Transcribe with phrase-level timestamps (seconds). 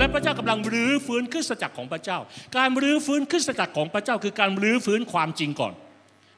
[0.00, 2.18] และพระเจ้ากำลังรื้อฟื้นคริสตจักรของพระเจ้า
[2.56, 5.72] การรื้อฟื้นคริสตจักรของพระเจ้า คือการรื้อฟื้นความจริงก่อน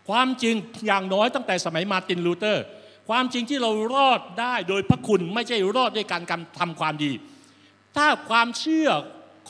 [0.09, 0.55] ความจริง
[0.87, 2.65] อย่างน้อยตั้งแต่สมัยมาร์ตินลูเตอร์
[3.09, 6.23] ความจริงที่เรารอดได้โดยพระคุณไม่ใช่รอดด้วยการ
[6.61, 7.13] ทำความดี
[7.97, 8.89] ถ้าความเชื่อ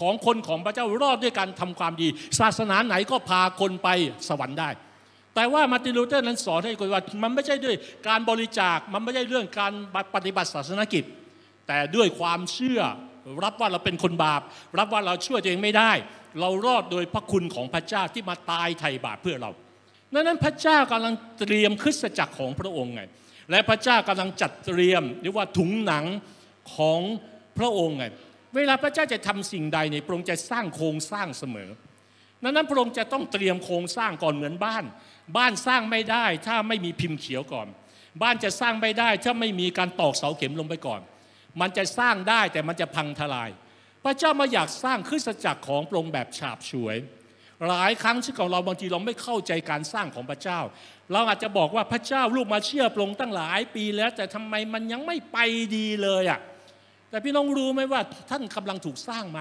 [0.01, 2.09] ของคนของพระเจ้ารอดด้วยการทำความดี
[2.41, 3.89] ศาสนาไหนก็พาคนไป
[4.29, 4.71] สวรรค์ได้
[5.35, 7.77] แต่ว่ามาร์ตินลูเตอร์นั้นสอนให้คนว่ามันไม่ใช่ด้วย
[8.09, 9.73] การบริจาคมันไม่ใช่เรื่องการ
[10.15, 11.05] ปฏิบัติศาสนกิจ
[11.67, 12.81] แต่ด้วยความเชื่อ
[13.45, 14.43] รับว่าเราเป็นคนบาป
[14.79, 15.93] รับว่าเราช่วยตัวเองไม่ได้
[16.41, 19.51] เรารอดโดยพระคุณของพระเจ้าที่มาตายไถ่บาปเพื่อเรา
[20.15, 23.03] ดังนั้นพระเจ้ากำลังเตรียมคริสตจักรของพระองค์ไง
[23.51, 26.05] และพระเจ้ากำลังจัดเตรียมเรียกว่าถุงหนัง
[26.75, 27.01] ของ
[27.59, 28.05] พระองค์ไง
[28.57, 31.71] เวลาพระเจ้าจะทำสิ่งใดเนี่ยพระองค์จะสร้างโครงสร้างเสมอ
[32.43, 34.85] ดังนั้นพระองค์จะต้องเตรียมโครงสร้างก่อนเหมือนบ้าน
[35.37, 37.69] บ้านสร้างไม่ได้ถ้าไม่มีพิมพ์เขียวก่อน
[38.23, 41.01] บ้านจะสร้างไม่ได้ถ้าไม่มีการตอกเสาเข็มลงไปก่อน
[41.61, 43.51] มันจะสร้างได้แต่มันจะพังทลาย
[44.05, 46.97] พระเจ้ามาอยากสร้างคริสตจักรของพระองค์แบบฉาบฉวย
[47.69, 50.61] หลายครั้งที่ของเราบางทีเราไม่เข้าใจการสร้างของพระเจ้า
[51.13, 55.39] เราอาจจะบอกว่าพระเจ้าลูกมาเชื่อพระองค์ตั้งหลายปีแล้ว แต่ทำไมมันยังไม่ไป
[55.77, 56.41] ดีเลยอะ
[57.11, 58.01] แต่พี่น้องรู้ไหมว่า
[58.31, 59.41] ท่านกำลังถูกสร้างไหม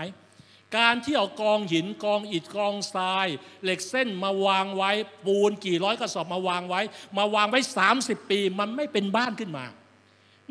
[0.77, 3.27] การที่เอากองหินกองอิฐกองทราย
[3.63, 4.91] เหล็กเส้นมาวางไว้
[5.25, 6.81] ปูนกี่ร้อยกระสอบมาวางไว้
[7.17, 7.59] มาวางไว้
[7.95, 9.65] 30 ปี มันไม่เป็นบ้านขึ้นมา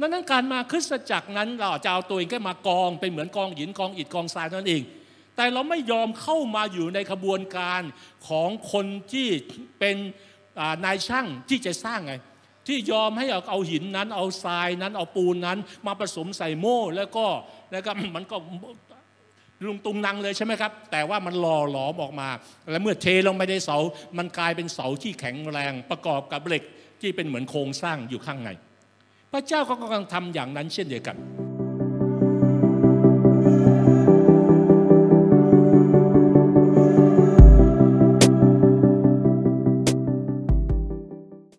[0.01, 4.83] ดังนั้นการมาคริสตจักรนั้นเราจะเอาตัวเองแค่มากองเป็นเหมือนกองหินกองอิฐกองทรายนั่นเอง
[5.37, 7.83] แต่เราไม่ยอมเข้ามาอยู่ในขบวนการ
[8.29, 9.29] ของคนที่
[9.79, 9.97] เป็น
[10.85, 12.15] นายช่างที่จะสร้างไง
[12.67, 17.27] ที่ยอมให้เอาเอาหินนั้น เอาทรายนั้นเอาปูนนั้น มาผสมใส่โม่แล้วก็
[17.73, 18.37] แล้วก็มันก็
[19.67, 22.29] ลุงตุงนังเลยใช่ไหมครับ แต่ว่ามันหล่อหลอมออกมา
[22.71, 23.77] แล้วเมื่อเทลงไปในเสา
[24.19, 26.63] มันกลายเป็นเสาที่แข็งแรงประกอบกับเหล็ก
[27.01, 28.51] ที่เป็นเหมือนโครงสร้างอยู่ข้างใน
[29.33, 31.17] พระเจ้าก็กำลังทำอย่างนั้นเช่นเดียวกัน